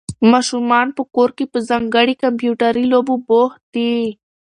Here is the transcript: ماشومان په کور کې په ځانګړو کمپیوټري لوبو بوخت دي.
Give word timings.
ماشومان 0.31 0.87
په 0.97 1.03
کور 1.15 1.29
کې 1.37 1.45
په 1.53 1.57
ځانګړو 1.69 2.19
کمپیوټري 2.23 2.85
لوبو 2.91 3.13
بوخت 3.27 3.61
دي. 3.75 3.93